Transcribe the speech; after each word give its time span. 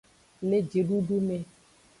Le 0.41 0.57
jidudu 0.69 1.19
me. 1.27 1.37